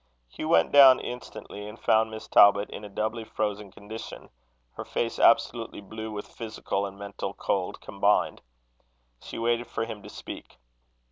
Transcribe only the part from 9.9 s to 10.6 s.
to speak.